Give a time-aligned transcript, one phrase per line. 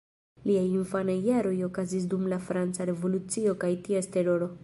[0.49, 4.53] Liaj infanaj jaroj okazis dum la Franca revolucio kaj ties Teroro.